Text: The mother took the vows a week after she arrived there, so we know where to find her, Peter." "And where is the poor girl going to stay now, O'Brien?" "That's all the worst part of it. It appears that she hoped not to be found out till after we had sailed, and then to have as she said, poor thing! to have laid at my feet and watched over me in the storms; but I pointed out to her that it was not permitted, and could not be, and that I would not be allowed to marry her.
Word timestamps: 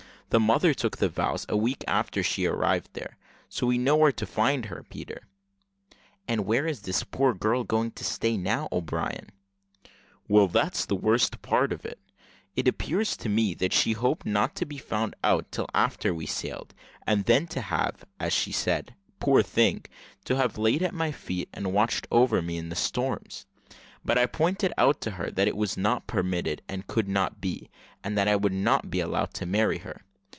The 0.31 0.39
mother 0.39 0.73
took 0.73 0.95
the 0.95 1.09
vows 1.09 1.45
a 1.49 1.57
week 1.57 1.83
after 1.89 2.23
she 2.23 2.45
arrived 2.45 2.93
there, 2.93 3.17
so 3.49 3.67
we 3.67 3.77
know 3.77 3.97
where 3.97 4.13
to 4.13 4.25
find 4.25 4.67
her, 4.67 4.85
Peter." 4.89 5.23
"And 6.25 6.45
where 6.45 6.65
is 6.65 6.83
the 6.83 7.05
poor 7.11 7.33
girl 7.33 7.65
going 7.65 7.91
to 7.91 8.05
stay 8.05 8.37
now, 8.37 8.69
O'Brien?" 8.71 9.31
"That's 10.29 10.83
all 10.83 10.87
the 10.87 10.95
worst 10.95 11.41
part 11.41 11.73
of 11.73 11.85
it. 11.85 11.99
It 12.55 12.65
appears 12.65 13.17
that 13.17 13.73
she 13.73 13.91
hoped 13.91 14.25
not 14.25 14.55
to 14.55 14.65
be 14.65 14.77
found 14.77 15.15
out 15.21 15.51
till 15.51 15.67
after 15.73 16.13
we 16.13 16.23
had 16.27 16.33
sailed, 16.33 16.73
and 17.05 17.25
then 17.25 17.45
to 17.47 17.59
have 17.59 18.05
as 18.17 18.31
she 18.31 18.53
said, 18.53 18.95
poor 19.19 19.43
thing! 19.43 19.83
to 20.23 20.37
have 20.37 20.57
laid 20.57 20.81
at 20.81 20.93
my 20.93 21.11
feet 21.11 21.49
and 21.53 21.73
watched 21.73 22.07
over 22.09 22.41
me 22.41 22.55
in 22.57 22.69
the 22.69 22.77
storms; 22.77 23.47
but 24.05 24.17
I 24.17 24.27
pointed 24.27 24.71
out 24.77 25.01
to 25.01 25.11
her 25.11 25.29
that 25.29 25.49
it 25.49 25.57
was 25.57 25.75
not 25.75 26.07
permitted, 26.07 26.61
and 26.69 26.87
could 26.87 27.09
not 27.09 27.41
be, 27.41 27.69
and 28.01 28.17
that 28.17 28.29
I 28.29 28.37
would 28.37 28.53
not 28.53 28.89
be 28.89 29.01
allowed 29.01 29.33
to 29.33 29.45
marry 29.45 29.79
her. 29.79 30.05